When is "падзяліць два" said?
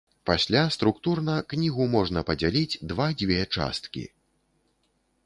2.29-3.07